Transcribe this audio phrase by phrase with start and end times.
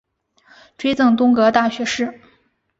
[0.79, 2.19] 追赠东阁大学士。